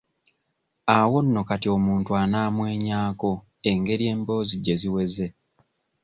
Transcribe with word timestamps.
Awo 0.97 1.17
nno 1.25 1.41
kati 1.49 1.67
omuntu 1.75 2.09
anaamwenyaako 2.21 3.31
engeri 3.69 4.03
emboozi 4.13 4.55
gye 4.63 4.75
ziweze. 4.81 5.27